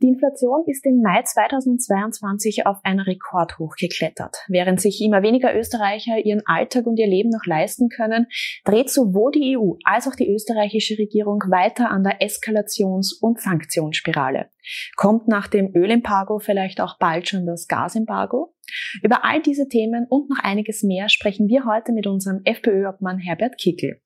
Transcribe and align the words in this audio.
Die 0.00 0.06
Inflation 0.06 0.62
ist 0.66 0.86
im 0.86 1.02
Mai 1.02 1.22
2022 1.24 2.66
auf 2.66 2.76
ein 2.84 3.00
Rekordhoch 3.00 3.74
geklettert. 3.74 4.36
Während 4.46 4.80
sich 4.80 5.02
immer 5.02 5.22
weniger 5.22 5.58
Österreicher 5.58 6.24
ihren 6.24 6.42
Alltag 6.46 6.86
und 6.86 7.00
ihr 7.00 7.08
Leben 7.08 7.30
noch 7.30 7.46
leisten 7.46 7.88
können, 7.88 8.28
dreht 8.64 8.90
sowohl 8.90 9.32
die 9.32 9.58
EU 9.58 9.72
als 9.82 10.06
auch 10.06 10.14
die 10.14 10.30
österreichische 10.30 10.96
Regierung 10.98 11.40
weiter 11.48 11.90
an 11.90 12.04
der 12.04 12.20
Eskalations- 12.20 13.18
und 13.20 13.40
Sanktionsspirale. 13.40 14.50
Kommt 14.94 15.26
nach 15.26 15.48
dem 15.48 15.74
Ölembargo 15.74 16.38
vielleicht 16.38 16.80
auch 16.80 16.96
bald 16.98 17.28
schon 17.28 17.44
das 17.44 17.66
Gasembargo? 17.66 18.54
Über 19.02 19.24
all 19.24 19.42
diese 19.42 19.66
Themen 19.66 20.06
und 20.08 20.30
noch 20.30 20.38
einiges 20.42 20.82
mehr 20.82 21.08
sprechen 21.08 21.48
wir 21.48 21.64
heute 21.64 21.92
mit 21.92 22.06
unserem 22.06 22.42
FPÖ-Obmann 22.44 23.18
Herbert 23.18 23.58
Kickel. 23.58 24.00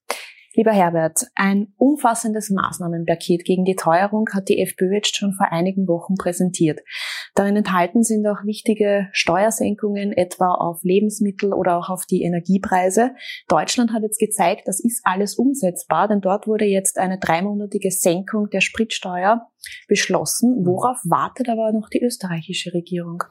Lieber 0.55 0.71
Herbert, 0.71 1.25
ein 1.33 1.73
umfassendes 1.77 2.51
Maßnahmenpaket 2.51 3.43
gegen 3.43 3.65
die 3.65 3.75
Teuerung 3.75 4.29
hat 4.33 4.49
die 4.49 4.61
FPÖ 4.61 4.93
jetzt 4.93 5.17
schon 5.17 5.33
vor 5.33 5.51
einigen 5.51 5.87
Wochen 5.87 6.13
präsentiert. 6.13 6.81
Darin 7.33 7.55
enthalten 7.55 8.03
sind 8.03 8.27
auch 8.27 8.45
wichtige 8.45 9.09
Steuersenkungen, 9.13 10.11
etwa 10.11 10.53
auf 10.53 10.83
Lebensmittel 10.83 11.53
oder 11.53 11.79
auch 11.79 11.89
auf 11.89 12.05
die 12.05 12.21
Energiepreise. 12.21 13.15
Deutschland 13.47 13.93
hat 13.93 14.03
jetzt 14.03 14.19
gezeigt, 14.19 14.67
das 14.67 14.79
ist 14.79 15.01
alles 15.05 15.39
umsetzbar, 15.39 16.07
denn 16.07 16.21
dort 16.21 16.45
wurde 16.45 16.65
jetzt 16.65 16.99
eine 16.99 17.17
dreimonatige 17.17 17.89
Senkung 17.89 18.51
der 18.51 18.61
Spritsteuer 18.61 19.49
beschlossen. 19.87 20.65
Worauf 20.65 20.97
wartet 21.03 21.49
aber 21.49 21.71
noch 21.71 21.89
die 21.89 22.03
österreichische 22.03 22.73
Regierung? 22.73 23.23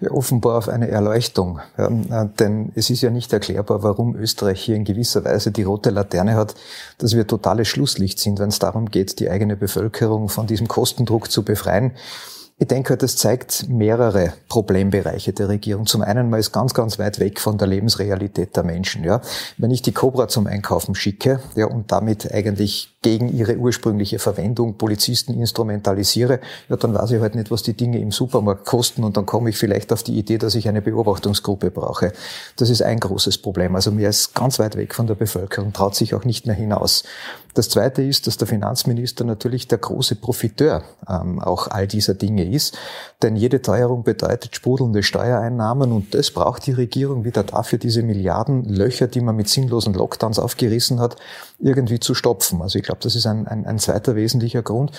Ja, 0.00 0.10
offenbar 0.10 0.58
auf 0.58 0.68
eine 0.68 0.88
Erleuchtung. 0.88 1.60
Ja, 1.76 1.88
äh, 1.88 2.28
denn 2.38 2.72
es 2.74 2.90
ist 2.90 3.02
ja 3.02 3.10
nicht 3.10 3.32
erklärbar, 3.32 3.82
warum 3.82 4.16
Österreich 4.16 4.60
hier 4.60 4.76
in 4.76 4.84
gewisser 4.84 5.24
Weise 5.24 5.52
die 5.52 5.62
rote 5.62 5.90
Laterne 5.90 6.34
hat, 6.34 6.54
dass 6.98 7.14
wir 7.14 7.26
totales 7.26 7.68
Schlusslicht 7.68 8.18
sind, 8.18 8.38
wenn 8.38 8.48
es 8.48 8.58
darum 8.58 8.90
geht, 8.90 9.20
die 9.20 9.30
eigene 9.30 9.56
Bevölkerung 9.56 10.28
von 10.28 10.46
diesem 10.46 10.68
Kostendruck 10.68 11.30
zu 11.30 11.44
befreien. 11.44 11.92
Ich 12.62 12.68
denke, 12.68 12.98
das 12.98 13.16
zeigt 13.16 13.70
mehrere 13.70 14.34
Problembereiche 14.50 15.32
der 15.32 15.48
Regierung. 15.48 15.86
Zum 15.86 16.02
einen, 16.02 16.28
man 16.28 16.38
ist 16.38 16.52
ganz, 16.52 16.74
ganz 16.74 16.98
weit 16.98 17.18
weg 17.18 17.40
von 17.40 17.56
der 17.56 17.66
Lebensrealität 17.66 18.54
der 18.54 18.64
Menschen. 18.64 19.02
Ja. 19.02 19.22
Wenn 19.56 19.70
ich 19.70 19.80
die 19.80 19.92
Cobra 19.92 20.28
zum 20.28 20.46
Einkaufen 20.46 20.94
schicke 20.94 21.40
ja, 21.56 21.64
und 21.64 21.90
damit 21.90 22.30
eigentlich 22.30 22.98
gegen 23.00 23.34
ihre 23.34 23.56
ursprüngliche 23.56 24.18
Verwendung 24.18 24.74
Polizisten 24.74 25.32
instrumentalisiere, 25.32 26.40
ja, 26.68 26.76
dann 26.76 26.92
weiß 26.92 27.12
ich 27.12 27.20
halt 27.22 27.34
nicht, 27.34 27.50
was 27.50 27.62
die 27.62 27.72
Dinge 27.72 27.98
im 27.98 28.12
Supermarkt 28.12 28.66
kosten 28.66 29.04
und 29.04 29.16
dann 29.16 29.24
komme 29.24 29.48
ich 29.48 29.56
vielleicht 29.56 29.90
auf 29.90 30.02
die 30.02 30.18
Idee, 30.18 30.36
dass 30.36 30.54
ich 30.54 30.68
eine 30.68 30.82
Beobachtungsgruppe 30.82 31.70
brauche. 31.70 32.12
Das 32.56 32.68
ist 32.68 32.82
ein 32.82 33.00
großes 33.00 33.38
Problem. 33.38 33.74
Also 33.74 33.90
mir 33.90 34.10
ist 34.10 34.34
ganz 34.34 34.58
weit 34.58 34.76
weg 34.76 34.94
von 34.94 35.06
der 35.06 35.14
Bevölkerung, 35.14 35.72
traut 35.72 35.94
sich 35.94 36.14
auch 36.14 36.26
nicht 36.26 36.46
mehr 36.46 36.56
hinaus. 36.56 37.04
Das 37.54 37.68
Zweite 37.68 38.02
ist, 38.02 38.26
dass 38.26 38.36
der 38.36 38.46
Finanzminister 38.46 39.24
natürlich 39.24 39.66
der 39.66 39.78
große 39.78 40.16
Profiteur 40.16 40.82
ähm, 41.08 41.40
auch 41.40 41.68
all 41.68 41.86
dieser 41.86 42.14
Dinge 42.14 42.48
ist, 42.48 42.78
denn 43.22 43.34
jede 43.34 43.60
Teuerung 43.60 44.04
bedeutet 44.04 44.54
sprudelnde 44.54 45.02
Steuereinnahmen 45.02 45.92
und 45.92 46.14
das 46.14 46.30
braucht 46.30 46.66
die 46.66 46.72
Regierung 46.72 47.24
wieder 47.24 47.42
dafür, 47.42 47.78
diese 47.78 48.02
Milliarden 48.02 48.64
Löcher, 48.64 49.08
die 49.08 49.20
man 49.20 49.36
mit 49.36 49.48
sinnlosen 49.48 49.94
Lockdowns 49.94 50.38
aufgerissen 50.38 51.00
hat, 51.00 51.16
irgendwie 51.58 52.00
zu 52.00 52.14
stopfen. 52.14 52.62
Also 52.62 52.78
ich 52.78 52.84
glaube, 52.84 53.00
das 53.02 53.16
ist 53.16 53.26
ein, 53.26 53.46
ein, 53.46 53.66
ein 53.66 53.78
zweiter 53.78 54.14
wesentlicher 54.14 54.62
Grund. 54.62 54.92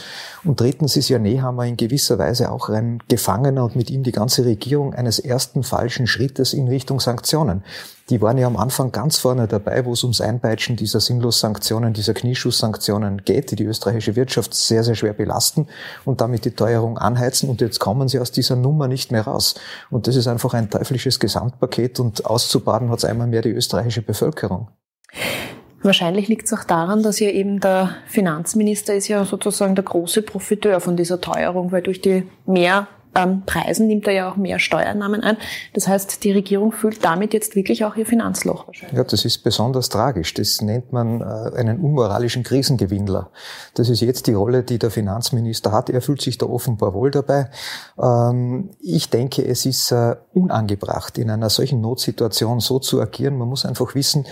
Und 0.44 0.60
drittens 0.60 0.98
ist 0.98 1.10
ja 1.10 1.20
Nehammer 1.20 1.66
in 1.66 1.78
gewisser 1.78 2.20
Weise 2.20 2.52
auch 2.52 2.70
ein 2.70 3.02
Gefangener 3.08 3.64
und 3.64 3.76
mit 3.76 3.90
ihm 3.90 4.04
die 4.04 4.12
ganze 4.12 4.46
Regierung 4.46 4.94
eines 4.94 5.20
ersten 5.20 5.64
falschen 5.64 6.06
Schrittes 6.06 6.54
in 6.54 6.68
Richtung 6.68 7.00
Sanktionen. 7.00 7.64
Die 8.10 8.22
waren 8.22 8.38
ja 8.38 8.46
am 8.46 8.58
Anfang 8.58 8.92
ganz 8.92 9.18
vorne 9.18 9.48
dabei, 9.48 9.86
wo 9.86 9.94
es 9.94 10.04
ums 10.04 10.20
Einpeitschen 10.20 10.76
dieser 10.76 11.00
Sinnlos-Sanktionen, 11.00 11.94
dieser 11.94 12.14
Knieschuss-Sanktionen 12.42 13.24
geht, 13.24 13.52
die 13.52 13.56
die 13.56 13.66
österreichische 13.66 14.16
Wirtschaft 14.16 14.54
sehr, 14.54 14.84
sehr 14.84 14.96
schwer 14.96 15.14
belasten 15.14 15.68
und 16.06 16.22
damit 16.22 16.46
die 16.46 16.52
Teuerung 16.52 16.98
anheizen. 16.98 17.50
Und 17.50 17.62
jetzt 17.62 17.80
kommen 17.80 18.08
sie 18.08 18.20
aus 18.20 18.32
dieser 18.32 18.56
Nummer 18.56 18.88
nicht 18.88 19.12
mehr 19.12 19.24
raus. 19.24 19.56
Und 19.90 20.08
das 20.08 20.16
ist 20.16 20.28
einfach 20.28 20.54
ein 20.54 20.70
teuflisches 20.70 21.20
Gesamtpaket 21.20 22.00
und 22.00 22.26
auszubaden 22.26 22.90
hat 22.90 23.00
es 23.00 23.06
einmal 23.06 23.28
mehr 23.28 23.42
die 23.42 23.50
österreichische 23.50 24.02
Bevölkerung. 24.02 24.70
Wahrscheinlich 25.84 26.28
liegt 26.28 26.46
es 26.46 26.54
auch 26.54 26.64
daran, 26.64 27.02
dass 27.02 27.20
ja 27.20 27.30
eben 27.30 27.60
der 27.60 27.96
Finanzminister 28.06 28.94
ist 28.94 29.08
ja 29.08 29.26
sozusagen 29.26 29.74
der 29.74 29.84
große 29.84 30.22
Profiteur 30.22 30.80
von 30.80 30.96
dieser 30.96 31.22
Teuerung, 31.22 31.72
weil 31.72 31.82
durch 31.82 32.02
die 32.02 32.24
mehr 32.46 32.88
ähm, 33.16 33.44
Preisen 33.46 33.88
nimmt 33.88 34.08
er 34.08 34.14
ja 34.14 34.32
auch 34.32 34.38
mehr 34.38 34.60
Steuernahmen 34.60 35.22
ein. 35.22 35.38
Das 35.74 35.88
heißt, 35.88 36.24
die 36.24 36.32
Regierung 36.32 36.72
füllt 36.72 37.04
damit 37.04 37.34
jetzt 37.34 37.56
wirklich 37.56 37.84
auch 37.84 37.96
ihr 37.96 38.06
Finanzloch 38.06 38.68
wahrscheinlich. 38.68 38.98
Ja, 38.98 39.04
das 39.04 39.26
ist 39.26 39.40
besonders 39.40 39.90
tragisch. 39.90 40.34
Das 40.34 40.62
nennt 40.62 40.94
man 40.94 41.22
äh, 41.22 41.58
einen 41.58 41.80
unmoralischen 41.80 42.44
Krisengewinnler. 42.44 43.30
Das 43.74 43.90
ist 43.90 44.02
jetzt 44.02 44.28
die 44.28 44.34
Rolle, 44.34 44.64
die 44.64 44.80
der 44.80 44.92
Finanzminister 44.92 45.72
hat. 45.72 45.90
Er 45.90 46.02
fühlt 46.02 46.22
sich 46.22 46.38
da 46.38 46.46
offenbar 46.46 46.94
wohl 46.94 47.12
dabei. 47.12 47.50
Ähm, 48.02 48.70
ich 48.80 49.10
denke, 49.10 49.46
es 49.46 49.66
ist 49.66 49.92
äh, 49.92 50.16
unangebracht, 50.34 51.18
in 51.18 51.30
einer 51.30 51.50
solchen 51.50 51.82
Notsituation 51.82 52.62
so 52.62 52.80
zu 52.80 53.02
agieren. 53.02 53.38
Man 53.38 53.50
muss 53.50 53.66
einfach 53.66 53.94
wissen, 53.94 54.26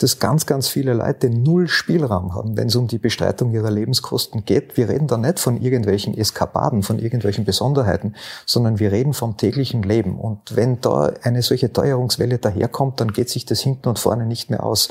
dass 0.00 0.18
ganz, 0.18 0.46
ganz 0.46 0.68
viele 0.68 0.94
Leute 0.94 1.30
null 1.30 1.68
Spielraum 1.68 2.34
haben, 2.34 2.56
wenn 2.56 2.66
es 2.66 2.74
um 2.74 2.88
die 2.88 2.98
Bestreitung 2.98 3.52
ihrer 3.52 3.70
Lebenskosten 3.70 4.44
geht. 4.44 4.76
Wir 4.76 4.88
reden 4.88 5.06
da 5.06 5.16
nicht 5.16 5.38
von 5.38 5.60
irgendwelchen 5.60 6.16
Eskapaden, 6.16 6.82
von 6.82 6.98
irgendwelchen 6.98 7.44
Besonderheiten 7.44 8.14
sondern 8.46 8.78
wir 8.78 8.92
reden 8.92 9.14
vom 9.14 9.36
täglichen 9.36 9.82
Leben. 9.82 10.18
Und 10.18 10.56
wenn 10.56 10.80
da 10.80 11.12
eine 11.22 11.42
solche 11.42 11.72
Teuerungswelle 11.72 12.38
daherkommt, 12.38 13.00
dann 13.00 13.12
geht 13.12 13.30
sich 13.30 13.44
das 13.44 13.60
hinten 13.60 13.88
und 13.88 13.98
vorne 13.98 14.26
nicht 14.26 14.50
mehr 14.50 14.64
aus. 14.64 14.88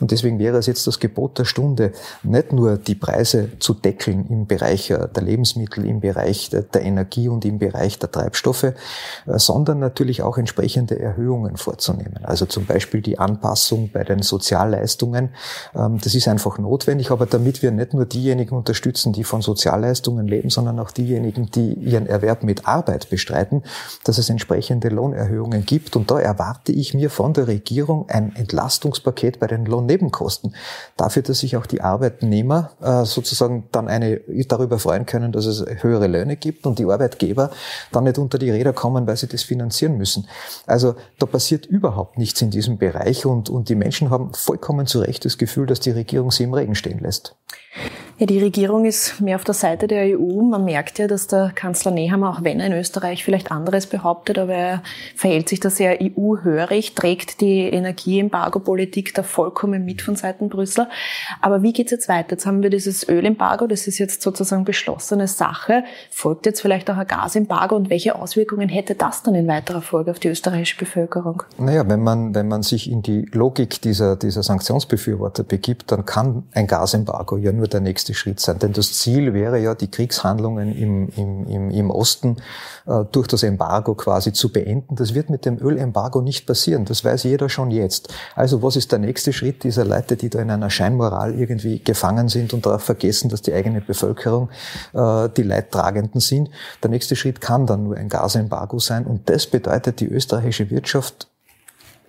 Und 0.00 0.10
deswegen 0.10 0.38
wäre 0.38 0.58
es 0.58 0.66
jetzt 0.66 0.86
das 0.86 0.98
Gebot 0.98 1.38
der 1.38 1.44
Stunde, 1.44 1.92
nicht 2.22 2.52
nur 2.52 2.76
die 2.76 2.94
Preise 2.94 3.50
zu 3.60 3.74
deckeln 3.74 4.26
im 4.28 4.46
Bereich 4.46 4.90
äh, 4.90 5.08
der 5.14 5.22
Lebensmittel, 5.22 5.84
im 5.86 6.00
Bereich 6.00 6.50
der 6.50 6.82
Energie 6.82 7.28
und 7.28 7.44
im 7.44 7.58
Bereich 7.58 7.98
der 7.98 8.10
Treibstoffe, 8.10 8.64
äh, 8.64 8.74
sondern 9.26 9.78
natürlich 9.78 10.22
auch 10.22 10.38
entsprechende 10.38 10.98
Erhöhungen 10.98 11.56
vorzunehmen. 11.56 12.24
Also 12.24 12.46
zum 12.46 12.66
Beispiel 12.66 13.02
die 13.02 13.18
Anpassung 13.18 13.90
bei 13.92 14.04
den 14.04 14.22
Sozialleistungen. 14.22 15.30
Ähm, 15.74 15.98
das 16.02 16.14
ist 16.14 16.28
einfach 16.28 16.58
notwendig, 16.58 17.10
aber 17.10 17.26
damit 17.26 17.62
wir 17.62 17.70
nicht 17.70 17.94
nur 17.94 18.06
diejenigen 18.06 18.56
unterstützen, 18.56 19.12
die 19.12 19.24
von 19.24 19.42
Sozialleistungen 19.42 20.26
leben, 20.26 20.50
sondern 20.50 20.78
auch 20.80 20.90
diejenigen, 20.90 21.50
die 21.50 21.74
ihren 21.74 22.06
Erwerb 22.06 22.42
mit 22.42 22.66
Arbeit 22.66 23.10
bestreiten, 23.10 23.62
dass 24.04 24.18
es 24.18 24.28
entsprechende 24.28 24.88
Lohnerhöhungen 24.88 25.64
gibt. 25.64 25.96
Und 25.96 26.10
da 26.10 26.18
erwarte 26.18 26.72
ich 26.72 26.94
mir 26.94 27.10
von 27.10 27.32
der 27.32 27.46
Regierung 27.46 28.08
ein 28.08 28.34
Entlastungspaket 28.34 29.38
bei 29.38 29.46
den 29.46 29.66
Lohnnebenkosten. 29.94 30.54
Dafür, 30.96 31.22
dass 31.22 31.38
sich 31.40 31.56
auch 31.56 31.66
die 31.66 31.80
Arbeitnehmer 31.80 32.72
äh, 32.80 33.04
sozusagen 33.04 33.68
dann 33.72 33.88
eine 33.88 34.20
darüber 34.48 34.78
freuen 34.78 35.06
können, 35.06 35.32
dass 35.32 35.46
es 35.46 35.64
höhere 35.82 36.06
Löhne 36.06 36.36
gibt 36.36 36.66
und 36.66 36.78
die 36.78 36.84
Arbeitgeber 36.84 37.50
dann 37.92 38.04
nicht 38.04 38.18
unter 38.18 38.38
die 38.38 38.50
Räder 38.50 38.72
kommen, 38.72 39.06
weil 39.06 39.16
sie 39.16 39.26
das 39.26 39.42
finanzieren 39.42 39.96
müssen. 39.96 40.26
Also 40.66 40.94
da 41.18 41.26
passiert 41.26 41.66
überhaupt 41.66 42.18
nichts 42.18 42.42
in 42.42 42.50
diesem 42.50 42.78
Bereich 42.78 43.26
und, 43.26 43.48
und 43.48 43.68
die 43.68 43.74
Menschen 43.74 44.10
haben 44.10 44.32
vollkommen 44.34 44.86
zu 44.86 45.00
Recht 45.00 45.24
das 45.24 45.38
Gefühl, 45.38 45.66
dass 45.66 45.80
die 45.80 45.90
Regierung 45.90 46.30
sie 46.30 46.44
im 46.44 46.54
Regen 46.54 46.74
stehen 46.74 46.98
lässt. 46.98 47.36
Ja, 48.16 48.26
die 48.26 48.38
Regierung 48.38 48.84
ist 48.84 49.20
mehr 49.20 49.34
auf 49.34 49.42
der 49.42 49.54
Seite 49.54 49.88
der 49.88 50.16
EU. 50.16 50.42
Man 50.42 50.64
merkt 50.64 51.00
ja, 51.00 51.08
dass 51.08 51.26
der 51.26 51.50
Kanzler 51.52 51.90
Nehammer, 51.90 52.30
auch 52.30 52.44
wenn 52.44 52.60
er 52.60 52.66
in 52.66 52.72
Österreich 52.72 53.24
vielleicht 53.24 53.50
anderes 53.50 53.88
behauptet, 53.88 54.38
aber 54.38 54.54
er 54.54 54.82
verhält 55.16 55.48
sich 55.48 55.58
da 55.58 55.68
sehr 55.68 55.98
EU-hörig, 56.00 56.94
trägt 56.94 57.40
die 57.40 57.62
Energieembargo-Politik 57.62 59.14
da 59.14 59.24
vollkommen 59.24 59.84
mit 59.84 60.00
von 60.00 60.14
Seiten 60.14 60.48
Brüssel. 60.48 60.86
Aber 61.40 61.64
wie 61.64 61.72
geht's 61.72 61.90
jetzt 61.90 62.08
weiter? 62.08 62.32
Jetzt 62.32 62.46
haben 62.46 62.62
wir 62.62 62.70
dieses 62.70 63.08
Ölembargo, 63.08 63.66
das 63.66 63.88
ist 63.88 63.98
jetzt 63.98 64.22
sozusagen 64.22 64.64
beschlossene 64.64 65.26
Sache. 65.26 65.82
Folgt 66.10 66.46
jetzt 66.46 66.60
vielleicht 66.60 66.88
auch 66.90 66.96
ein 66.96 67.08
Gasembargo 67.08 67.74
und 67.74 67.90
welche 67.90 68.14
Auswirkungen 68.14 68.68
hätte 68.68 68.94
das 68.94 69.24
dann 69.24 69.34
in 69.34 69.48
weiterer 69.48 69.82
Folge 69.82 70.12
auf 70.12 70.20
die 70.20 70.28
österreichische 70.28 70.78
Bevölkerung? 70.78 71.42
Naja, 71.58 71.88
wenn 71.88 72.04
man, 72.04 72.32
wenn 72.32 72.46
man 72.46 72.62
sich 72.62 72.88
in 72.88 73.02
die 73.02 73.26
Logik 73.32 73.82
dieser, 73.82 74.14
dieser 74.14 74.44
Sanktionsbefürworter 74.44 75.42
begibt, 75.42 75.90
dann 75.90 76.06
kann 76.06 76.44
ein 76.52 76.68
Gasembargo 76.68 77.38
ja 77.38 77.50
nur 77.50 77.66
der 77.66 77.80
nächste 77.80 78.03
nächste 78.04 78.14
Schritt 78.14 78.40
sein. 78.40 78.58
Denn 78.58 78.72
das 78.72 78.92
Ziel 78.92 79.32
wäre 79.32 79.58
ja, 79.58 79.74
die 79.74 79.90
Kriegshandlungen 79.90 80.76
im, 80.76 81.08
im, 81.16 81.70
im, 81.70 81.90
Osten 81.90 82.36
äh, 82.86 83.04
durch 83.10 83.26
das 83.26 83.42
Embargo 83.42 83.94
quasi 83.94 84.32
zu 84.32 84.52
beenden. 84.52 84.96
Das 84.96 85.14
wird 85.14 85.30
mit 85.30 85.46
dem 85.46 85.58
Ölembargo 85.58 86.20
nicht 86.20 86.46
passieren. 86.46 86.84
Das 86.84 87.04
weiß 87.04 87.22
jeder 87.22 87.48
schon 87.48 87.70
jetzt. 87.70 88.12
Also 88.34 88.62
was 88.62 88.76
ist 88.76 88.92
der 88.92 88.98
nächste 88.98 89.32
Schritt 89.32 89.64
dieser 89.64 89.84
Leute, 89.84 90.16
die 90.16 90.28
da 90.28 90.40
in 90.40 90.50
einer 90.50 90.70
Scheinmoral 90.70 91.34
irgendwie 91.34 91.82
gefangen 91.82 92.28
sind 92.28 92.52
und 92.52 92.66
darauf 92.66 92.82
vergessen, 92.82 93.30
dass 93.30 93.42
die 93.42 93.54
eigene 93.54 93.80
Bevölkerung 93.80 94.50
äh, 94.92 95.28
die 95.30 95.42
Leidtragenden 95.42 96.20
sind? 96.20 96.50
Der 96.82 96.90
nächste 96.90 97.16
Schritt 97.16 97.40
kann 97.40 97.66
dann 97.66 97.84
nur 97.84 97.96
ein 97.96 98.08
Gasembargo 98.08 98.78
sein. 98.78 99.06
Und 99.06 99.30
das 99.30 99.46
bedeutet, 99.46 100.00
die 100.00 100.08
österreichische 100.08 100.70
Wirtschaft 100.70 101.28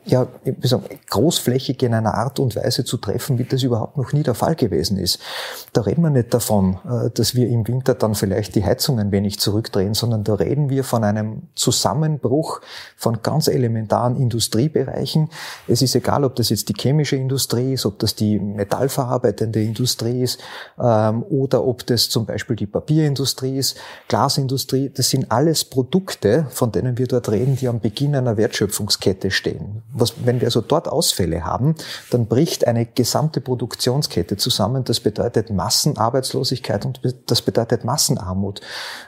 ja, 0.06 0.28
wie 0.44 0.68
sagen, 0.68 0.86
großflächig 1.10 1.82
in 1.82 1.96
einer 1.96 2.14
Art 2.14 2.40
und 2.40 2.56
Weise 2.56 2.86
zu 2.86 2.98
treffen, 2.98 3.40
wie 3.40 3.44
das 3.44 3.64
überhaupt 3.64 3.98
noch 3.98 4.14
nie 4.14 4.22
der 4.22 4.36
Fall 4.36 4.56
gewesen 4.56 4.98
ist. 4.98 5.20
Da 5.74 5.82
reden 5.82 6.04
wir 6.04 6.12
nicht 6.12 6.32
davon, 6.32 6.78
äh, 6.86 7.10
dass 7.10 7.34
wir 7.34 7.48
im 7.48 7.68
Winter 7.68 7.96
dann 7.96 8.14
vielleicht 8.14 8.54
die 8.54 8.64
Heizung 8.64 9.00
ein 9.00 9.12
wenig 9.12 9.40
zurückdrehen, 9.40 9.96
sondern 9.96 10.24
da 10.24 10.36
reden 10.36 10.70
wir 10.70 10.84
von 10.84 11.04
einem 11.04 11.44
Zusammenbruch 11.56 12.62
von 12.96 13.24
ganz 13.24 13.48
elementaren 13.48 14.16
Industriebereichen. 14.16 15.30
Es 15.68 15.82
ist 15.82 15.96
egal, 15.96 16.24
ob 16.24 16.36
das 16.36 16.50
jetzt 16.50 16.70
die 16.70 16.76
chemische 16.78 17.16
Industrie 17.16 17.74
ist, 17.74 17.88
ob 17.88 17.98
das 17.98 18.14
die 18.14 18.38
metallverarbeitende 18.40 19.64
Industrie 19.64 20.22
ist 20.22 20.40
ähm, 20.80 21.24
oder 21.24 21.66
ob 21.66 21.86
das 21.88 22.10
zum 22.10 22.28
Beispiel 22.28 22.56
die 22.56 22.68
Papierindustrie 22.68 23.58
ist, 23.58 23.78
Glasindustrie. 24.08 24.92
Das 24.94 25.10
sind 25.10 25.32
alles 25.32 25.66
Produkte, 25.66 26.46
von 26.52 26.72
denen 26.72 27.00
wir 27.00 27.08
dort 27.08 27.30
reden, 27.30 27.56
die 27.56 27.68
am 27.68 27.80
Beginn 27.80 28.16
einer 28.16 28.38
Wertschöpfungskette 28.38 29.32
stehen 29.32 29.82
was, 29.96 30.14
wenn 30.26 30.42
wir 30.42 30.48
also 30.48 30.62
dort 30.62 30.88
Ausfälle 30.88 31.46
haben, 31.46 31.76
dann 32.12 32.28
bricht 32.28 32.68
eine 32.68 32.86
gesamte 32.86 33.42
Produktionskette 33.42 34.38
zusammen. 34.38 34.84
Das 34.84 35.00
bedeutet 35.00 35.50
Massenarbeitslosigkeit 35.50 36.86
und 36.86 37.00
das 37.26 37.42
bedeutet 37.42 37.86
Massenarmut. 37.86 38.62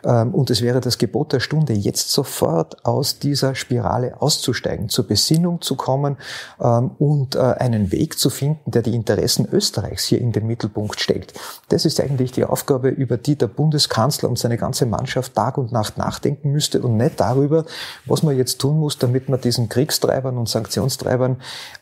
Ähm, 0.03 0.33
und 0.33 0.49
es 0.49 0.61
wäre 0.61 0.79
das 0.81 0.97
Gebot 0.97 1.33
der 1.33 1.39
Stunde, 1.39 1.73
jetzt 1.73 2.11
sofort 2.11 2.85
aus 2.85 3.19
dieser 3.19 3.53
Spirale 3.55 4.21
auszusteigen, 4.21 4.89
zur 4.89 5.07
Besinnung 5.07 5.61
zu 5.61 5.75
kommen 5.75 6.17
ähm, 6.61 6.91
und 6.97 7.35
äh, 7.35 7.39
einen 7.39 7.91
Weg 7.91 8.17
zu 8.17 8.29
finden, 8.29 8.71
der 8.71 8.81
die 8.81 8.95
Interessen 8.95 9.47
Österreichs 9.51 10.05
hier 10.05 10.21
in 10.21 10.31
den 10.31 10.47
Mittelpunkt 10.47 10.99
stellt. 10.99 11.33
Das 11.69 11.85
ist 11.85 11.99
eigentlich 11.99 12.31
die 12.31 12.45
Aufgabe, 12.45 12.89
über 12.89 13.17
die 13.17 13.35
der 13.35 13.47
Bundeskanzler 13.47 14.29
und 14.29 14.39
seine 14.39 14.57
ganze 14.57 14.85
Mannschaft 14.85 15.35
Tag 15.35 15.57
und 15.57 15.71
Nacht 15.71 15.97
nachdenken 15.97 16.51
müsste 16.51 16.81
und 16.81 16.95
nicht 16.95 17.19
darüber, 17.19 17.65
was 18.05 18.23
man 18.23 18.37
jetzt 18.37 18.59
tun 18.59 18.79
muss, 18.79 18.97
damit 18.97 19.27
man 19.27 19.41
diesen 19.41 19.67
Kriegstreibern 19.67 20.37
und 20.37 20.47
Sanktionen 20.47 20.76
Migrationstreibern, 20.77 21.37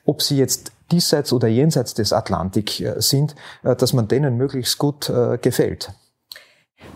ob 0.06 0.22
sie 0.22 0.38
jetzt 0.38 0.72
diesseits 0.92 1.34
oder 1.34 1.48
jenseits 1.48 1.94
des 1.94 2.14
Atlantik 2.14 2.80
äh, 2.80 3.02
sind, 3.02 3.36
äh, 3.64 3.76
dass 3.76 3.94
man 3.94 4.08
denen 4.08 4.38
möglichst 4.38 4.78
gut 4.78 5.10
äh, 5.10 5.38
gefällt. 5.38 5.92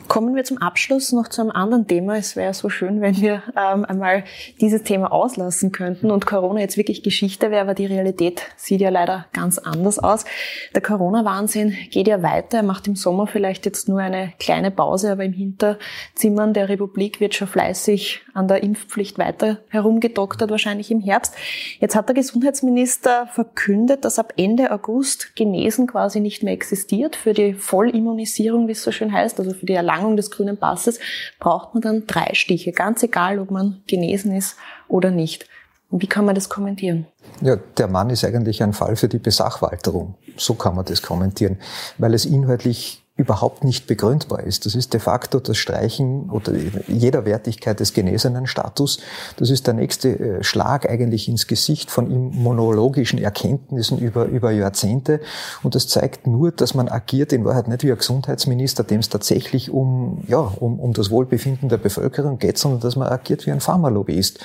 Kommen 0.10 0.36
wir 0.36 0.44
zum 0.44 0.58
Abschluss 0.58 1.12
noch 1.12 1.28
zu 1.28 1.42
einem 1.42 1.52
anderen 1.52 1.86
Thema. 1.86 2.18
Es 2.18 2.36
wäre 2.36 2.56
so 2.56 2.68
schön, 2.68 3.00
wenn 3.00 3.22
wir 3.22 3.44
ähm, 3.56 3.86
einmal 3.86 4.24
dieses 4.60 4.82
Thema 4.82 5.12
auslassen 5.12 5.72
könnten 5.72 6.10
und 6.10 6.26
Corona 6.26 6.62
jetzt 6.62 6.78
wirklich 6.78 7.04
Geschichte 7.04 7.52
wäre, 7.52 7.62
aber 7.62 7.76
die 7.76 7.86
Realität 7.86 8.42
sieht 8.58 8.82
ja 8.82 8.90
leider 8.90 9.28
ganz 9.34 9.60
anders 9.60 10.00
aus. 10.00 10.26
Der 10.74 10.82
Corona-Wahnsinn 10.82 11.76
geht 11.92 12.08
ja 12.08 12.24
weiter. 12.24 12.58
Er 12.58 12.64
macht 12.64 12.88
im 12.88 12.96
Sommer 12.96 13.28
vielleicht 13.28 13.68
jetzt 13.68 13.88
nur 13.88 14.00
eine 14.00 14.34
kleine 14.40 14.72
Pause, 14.72 15.12
aber 15.12 15.26
im 15.26 15.34
Hinterzimmern 15.34 16.56
der 16.56 16.70
Republik 16.70 17.20
wird 17.20 17.36
schon 17.36 17.48
fleißig 17.48 18.24
an 18.34 18.48
der 18.48 18.64
Impfpflicht 18.64 19.20
weiter 19.20 19.60
herumgedoktert, 19.68 20.50
wahrscheinlich 20.50 20.90
im 20.90 21.02
Herbst. 21.02 21.36
Jetzt 21.80 21.96
hat 21.96 22.10
der 22.10 22.16
Gesundheitsminister 22.16 23.28
verkündet, 23.28 24.06
dass 24.06 24.18
ab 24.18 24.34
Ende 24.38 24.72
August 24.72 25.36
Genesen 25.36 25.86
quasi 25.86 26.20
nicht 26.20 26.42
mehr 26.42 26.54
existiert 26.54 27.16
für 27.16 27.34
die 27.34 27.54
Vollimmunisierung, 27.54 28.68
wie 28.68 28.72
es 28.72 28.82
so 28.82 28.92
schön 28.92 29.14
heißt, 29.14 29.40
also 29.40 29.54
für 29.54 29.68
die 29.68 29.74
Erlangung 29.74 29.99
Erlangung 30.00 30.18
des 30.18 30.32
grünen 30.32 30.58
Passes 30.58 31.00
braucht 31.40 31.74
man 31.74 31.82
dann 31.82 32.08
drei 32.08 32.34
Stiche, 32.34 32.72
ganz 32.72 33.04
egal, 33.04 33.40
ob 33.40 33.52
man 33.52 33.82
genesen 33.88 34.36
ist 34.36 34.56
oder 34.88 35.12
nicht. 35.12 35.48
Wie 35.92 36.08
kann 36.08 36.26
man 36.26 36.36
das 36.36 36.50
kommentieren? 36.50 37.08
Ja, 37.42 37.56
der 37.56 37.88
Mann 37.88 38.10
ist 38.12 38.24
eigentlich 38.24 38.62
ein 38.62 38.74
Fall 38.74 38.96
für 38.96 39.08
die 39.08 39.18
Besachwalterung. 39.18 40.16
So 40.38 40.54
kann 40.54 40.76
man 40.76 40.86
das 40.86 41.02
kommentieren, 41.02 41.58
weil 41.98 42.14
es 42.14 42.26
inhaltlich 42.26 43.04
überhaupt 43.20 43.66
nicht 43.66 43.86
begründbar 43.86 44.44
ist. 44.44 44.66
Das 44.66 44.76
ist 44.76 44.94
de 44.94 45.02
facto 45.02 45.42
das 45.42 45.58
Streichen 45.58 46.30
oder 46.30 46.54
jeder 46.88 47.26
Wertigkeit 47.26 47.78
des 47.82 47.94
genesenen 47.94 48.48
Status. 48.48 49.00
Das 49.36 49.50
ist 49.50 49.68
der 49.68 49.74
nächste 49.74 50.18
äh, 50.18 50.44
Schlag 50.44 50.90
eigentlich 50.90 51.28
ins 51.28 51.46
Gesicht 51.46 51.92
von 51.92 52.10
immunologischen 52.10 53.20
Erkenntnissen 53.20 54.00
über, 54.00 54.26
über 54.26 54.52
Jahrzehnte. 54.52 55.20
Und 55.64 55.76
das 55.76 55.90
zeigt 55.90 56.28
nur, 56.28 56.54
dass 56.54 56.74
man 56.74 56.88
agiert 56.88 57.34
in 57.34 57.44
Wahrheit 57.44 57.68
nicht 57.68 57.84
wie 57.84 57.92
ein 57.92 57.98
Gesundheitsminister, 57.98 58.86
dem 58.86 59.02
es 59.02 59.10
tatsächlich 59.10 59.70
um, 59.70 60.24
ja, 60.30 60.40
um, 60.40 60.80
um 60.80 60.94
das 60.94 61.12
Wohlbefinden 61.12 61.68
der 61.68 61.78
Bevölkerung 61.78 62.40
geht, 62.40 62.58
sondern 62.58 62.80
dass 62.80 62.96
man 62.96 63.10
agiert 63.10 63.46
wie 63.46 63.52
ein 63.52 63.60
Pharmalobbyist. 63.60 64.40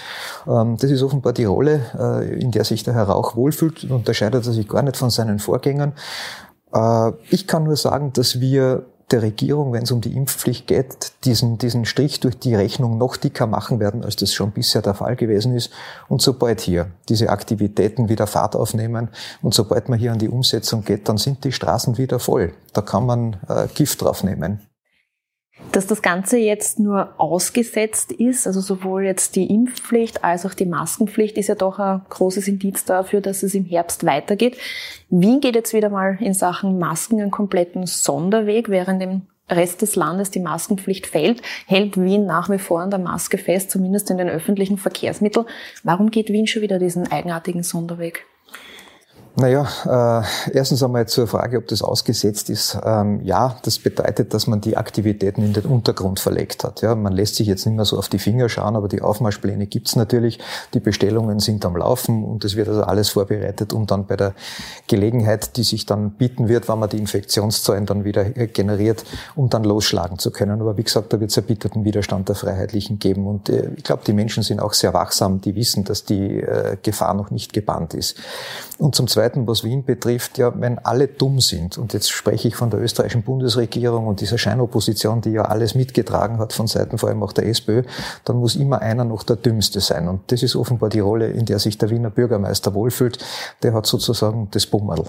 Ähm, 0.49 0.77
das 0.81 0.91
ist 0.91 1.03
offenbar 1.05 1.33
die 1.33 1.45
Rolle, 1.45 1.81
äh, 1.97 2.41
in 2.41 2.51
der 2.51 2.65
sich 2.65 2.83
der 2.83 2.95
Herr 2.95 3.05
Rauch 3.05 3.37
wohlfühlt 3.37 3.85
und 3.85 3.93
unterscheidet 3.93 4.45
er 4.45 4.53
sich 4.53 4.69
gar 4.69 4.83
nicht 4.83 4.97
von 4.97 5.11
seinen 5.11 5.39
Vorgängern. 5.39 5.93
Äh, 6.75 7.13
ich 7.31 7.47
kann 7.47 7.65
nur 7.65 7.77
sagen, 7.77 8.13
dass 8.13 8.41
wir 8.41 8.85
der 9.11 9.23
Regierung, 9.23 9.73
wenn 9.73 9.83
es 9.83 9.93
um 9.93 10.01
die 10.01 10.17
Impfpflicht 10.17 10.67
geht, 10.67 11.13
diesen, 11.25 11.59
diesen 11.59 11.85
Strich 11.85 12.21
durch 12.21 12.39
die 12.39 12.55
Rechnung 12.55 12.99
noch 12.99 13.17
dicker 13.17 13.47
machen 13.47 13.79
werden, 13.79 14.03
als 14.03 14.17
das 14.17 14.33
schon 14.33 14.53
bisher 14.53 14.83
der 14.83 14.95
Fall 14.95 15.15
gewesen 15.15 15.55
ist. 15.55 15.71
Und 16.09 16.23
sobald 16.23 16.61
hier 16.61 16.91
diese 17.09 17.29
Aktivitäten 17.29 18.09
wieder 18.09 18.27
Fahrt 18.27 18.57
aufnehmen 18.57 19.11
und 19.43 19.55
sobald 19.55 19.89
man 19.89 19.99
hier 19.99 20.13
an 20.13 20.19
die 20.19 20.29
Umsetzung 20.29 20.85
geht, 20.85 21.09
dann 21.09 21.19
sind 21.19 21.45
die 21.45 21.53
Straßen 21.53 21.99
wieder 21.99 22.19
voll. 22.19 22.55
Da 22.73 22.81
kann 22.81 23.07
man 23.07 23.37
äh, 23.49 23.69
Gift 23.75 24.03
drauf 24.03 24.25
nehmen. 24.25 24.61
Dass 25.73 25.87
das 25.89 26.03
Ganze 26.03 26.39
jetzt 26.39 26.79
nur 26.79 27.15
ausgesetzt 27.19 28.13
ist, 28.13 28.47
also 28.47 28.61
sowohl 28.61 29.05
jetzt 29.05 29.35
die 29.35 29.53
Impfpflicht 29.53 30.23
als 30.23 30.47
auch 30.47 30.55
die 30.55 30.67
Maskenpflicht, 30.67 31.37
ist 31.37 31.49
ja 31.49 31.57
doch 31.57 31.79
ein 31.81 32.03
großes 32.09 32.47
Indiz 32.47 32.85
dafür, 32.85 33.21
dass 33.21 33.43
es 33.43 33.55
im 33.55 33.65
Herbst 33.65 34.07
weitergeht. 34.07 34.57
Wien 35.11 35.41
geht 35.41 35.57
jetzt 35.57 35.75
wieder 35.75 35.91
mal 35.91 36.17
in 36.21 36.33
Sachen 36.33 36.79
Masken 36.79 37.21
einen 37.21 37.33
kompletten 37.33 37.87
Sonderweg, 37.87 38.69
während 38.69 39.03
im 39.03 39.23
Rest 39.51 39.83
des 39.83 39.97
Landes 39.97 40.31
die 40.31 40.41
Maskenpflicht 40.41 41.07
fällt, 41.07 41.43
hält 41.67 42.01
Wien 42.01 42.25
nach 42.25 42.49
wie 42.49 42.59
vor 42.59 42.81
an 42.81 42.91
der 42.91 42.99
Maske 42.99 43.37
fest, 43.37 43.71
zumindest 43.71 44.11
in 44.11 44.19
den 44.19 44.29
öffentlichen 44.29 44.79
Verkehrsmitteln. 44.79 45.47
Warum 45.83 46.11
geht 46.11 46.31
Wien 46.31 46.47
schon 46.47 46.63
wieder 46.63 46.79
diesen 46.79 47.11
eigenartigen 47.11 47.63
Sonderweg? 47.63 48.25
Naja, 49.37 49.67
äh, 49.85 50.57
erstens 50.57 50.81
einmal 50.85 51.09
zur 51.09 51.27
Frage, 51.27 51.59
ob 51.59 51.67
das 51.67 51.83
ausgesetzt 51.83 52.51
ist. 52.51 52.79
Ähm, 52.85 53.21
ja, 53.25 53.57
das 53.63 53.81
bedeutet, 53.81 54.33
dass 54.33 54.47
man 54.47 54.61
die 54.61 54.77
Aktivitäten 54.77 55.43
in 55.43 55.53
den 55.53 55.65
Untergrund 55.65 56.21
verlegt 56.21 56.63
hat. 56.63 56.83
Ja, 56.83 56.95
man 56.95 57.13
lässt 57.13 57.35
sich 57.35 57.49
jetzt 57.49 57.67
nicht 57.67 57.75
mehr 57.75 57.85
so 57.85 57.99
auf 57.99 58.09
die 58.09 58.21
Finger 58.21 58.49
schauen, 58.49 58.77
aber 58.77 58.87
die 58.87 59.03
Aufmarschpläne 59.03 59.67
gibt's 59.67 59.97
natürlich. 59.97 60.39
Die 60.73 60.79
Bestellungen 60.79 61.41
sind 61.41 61.65
am 61.65 61.77
Laufen 61.77 62.23
und 62.23 62.45
es 62.45 62.55
wird 62.55 62.69
also 62.69 62.85
alles 62.85 63.09
vorbereitet, 63.09 63.73
um 63.73 63.89
dann 63.89 64.07
bei 64.07 64.15
der 64.15 64.35
Gelegenheit, 64.87 65.57
die 65.57 65.65
sich 65.65 65.85
dann 65.85 66.13
bieten 66.13 66.47
wird, 66.47 66.69
wenn 66.69 66.79
man 66.79 66.89
die 66.89 66.99
Infektionszahlen 66.99 67.87
dann 67.87 68.05
wieder 68.05 68.23
generiert, 68.23 69.05
um 69.35 69.51
dann 69.51 69.65
losschlagen 69.65 70.21
zu 70.21 70.31
können. 70.31 70.61
Aber 70.61 70.77
wie 70.77 70.85
gesagt, 70.85 71.13
da 71.13 71.19
wird 71.19 71.33
es 71.33 71.37
erbitterten 71.37 71.85
Widerstand 71.85 72.29
der 72.29 72.37
Freiheitlichen 72.37 73.01
geben. 73.01 73.27
Und 73.27 73.49
äh, 73.49 73.71
ich 73.77 73.83
glaube, 73.83 74.05
die 74.07 74.13
Menschen 74.13 74.45
sind 74.45 74.61
auch 74.61 74.75
sehr 74.75 74.95
wachsam, 74.95 75.41
die 75.41 75.57
wissen, 75.57 75.83
dass 75.83 76.05
die 76.05 76.39
äh, 76.39 76.77
Gefahr 76.81 77.15
noch 77.15 77.33
nicht 77.33 77.53
gebannt 77.53 77.95
ist. 77.95 78.17
Und 78.79 78.95
zum 78.95 79.09
Zweiten 79.09 79.24
Zweiten, 79.25 79.47
was 79.47 79.65
Wien 79.65 79.85
betrifft, 79.85 80.37
ja, 80.37 80.53
wenn 80.61 80.79
alle 80.79 81.09
dumm 81.09 81.41
sind, 81.41 81.79
und 81.79 81.95
jetzt 81.95 82.11
spreche 82.11 82.49
ich 82.49 82.57
von 82.57 82.69
der 82.69 82.81
österreichischen 82.81 83.23
Bundesregierung 83.23 84.07
und 84.07 84.21
dieser 84.21 84.37
Scheinopposition, 84.37 85.23
die 85.23 85.31
ja 85.31 85.47
alles 85.47 85.75
mitgetragen 85.75 86.39
hat 86.39 86.53
von 86.53 86.67
Seiten 86.67 86.99
vor 86.99 87.09
allem 87.09 87.23
auch 87.23 87.33
der 87.33 87.47
SPÖ, 87.47 87.85
dann 88.27 88.37
muss 88.37 88.55
immer 88.55 88.83
einer 88.83 89.05
noch 89.05 89.23
der 89.23 89.37
Dümmste 89.37 89.81
sein. 89.81 90.09
Und 90.09 90.31
das 90.31 90.43
ist 90.43 90.57
offenbar 90.57 90.91
die 90.91 91.01
Rolle, 91.01 91.29
in 91.29 91.47
der 91.47 91.59
sich 91.59 91.79
der 91.79 91.89
Wiener 91.89 92.11
Bürgermeister 92.11 92.75
wohlfühlt. 92.75 93.17
Der 93.63 93.73
hat 93.73 93.87
sozusagen 93.87 94.49
das 94.51 94.67
Bummerl. 94.67 95.05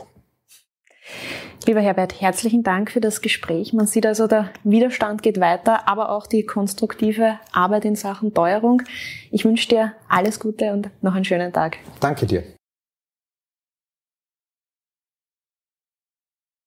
Lieber 1.68 1.82
Herbert, 1.82 2.22
herzlichen 2.22 2.64
Dank 2.64 2.92
für 2.92 3.02
das 3.02 3.22
Gespräch. 3.22 3.74
Man 3.74 3.88
sieht 3.88 4.06
also, 4.06 4.28
der 4.28 4.50
Widerstand 4.64 5.24
geht 5.24 5.42
weiter, 5.42 5.90
aber 5.90 6.10
auch 6.10 6.26
die 6.26 6.46
konstruktive 6.46 7.40
Arbeit 7.52 7.84
in 7.84 7.96
Sachen 7.96 8.34
Teuerung. 8.34 8.82
Ich 9.30 9.44
wünsche 9.44 9.68
dir 9.68 9.92
alles 10.08 10.40
Gute 10.40 10.72
und 10.72 10.90
noch 11.02 11.16
einen 11.16 11.26
schönen 11.26 11.52
Tag. 11.52 11.78
Danke 12.00 12.26
dir. 12.28 12.55